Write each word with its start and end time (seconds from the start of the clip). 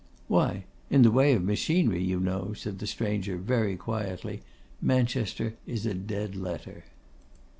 'Why, 0.27 0.63
in 0.89 1.03
the 1.03 1.11
way 1.11 1.33
of 1.33 1.43
machinery, 1.43 2.01
you 2.03 2.19
know,' 2.19 2.53
said 2.53 2.79
the 2.79 2.87
stranger, 2.87 3.37
very 3.37 3.75
quietly, 3.77 4.41
'Manchester 4.81 5.53
is 5.67 5.85
a 5.85 5.93
dead 5.93 6.35
letter. 6.35 6.85